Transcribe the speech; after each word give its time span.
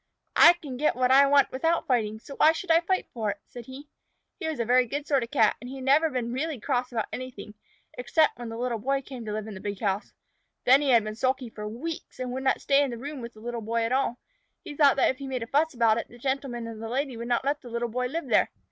"I 0.35 0.53
can 0.53 0.77
get 0.77 0.95
what 0.95 1.11
I 1.11 1.27
want 1.27 1.51
without 1.51 1.85
fighting 1.85 2.17
for 2.17 2.23
it, 2.23 2.25
so 2.25 2.35
why 2.37 2.53
should 2.53 2.71
I 2.71 2.79
fight?" 2.79 3.05
said 3.45 3.67
he. 3.67 3.87
He 4.39 4.47
was 4.47 4.59
a 4.59 4.65
very 4.65 4.87
good 4.87 5.05
sort 5.05 5.21
of 5.21 5.29
Cat, 5.29 5.55
and 5.61 5.69
had 5.69 5.83
never 5.83 6.09
been 6.09 6.33
really 6.33 6.59
cross 6.59 6.91
about 6.91 7.05
anything 7.13 7.53
except 7.99 8.39
when 8.39 8.49
the 8.49 8.57
Little 8.57 8.79
Boy 8.79 9.03
came 9.03 9.25
to 9.25 9.31
live 9.31 9.45
in 9.45 9.53
the 9.53 9.59
big 9.59 9.79
house. 9.79 10.11
Then 10.63 10.81
he 10.81 10.89
had 10.89 11.03
been 11.03 11.13
sulky 11.13 11.51
for 11.51 11.67
weeks, 11.67 12.19
and 12.19 12.31
would 12.31 12.41
not 12.41 12.61
stay 12.61 12.81
in 12.81 12.89
the 12.89 12.97
room 12.97 13.21
with 13.21 13.33
the 13.35 13.41
Little 13.41 13.61
Boy 13.61 13.83
at 13.83 13.91
all. 13.91 14.17
He 14.63 14.75
thought 14.75 14.95
that 14.95 15.11
if 15.11 15.17
he 15.17 15.27
made 15.27 15.43
enough 15.43 15.51
fuss 15.51 15.75
about 15.75 15.99
it, 15.99 16.07
the 16.07 16.17
Gentleman 16.17 16.65
and 16.65 16.81
the 16.81 16.89
Lady 16.89 17.15
would 17.15 17.27
not 17.27 17.45
let 17.45 17.61
the 17.61 17.69
Little 17.69 17.87
Boy 17.87 18.07
live 18.07 18.27
there. 18.27 18.49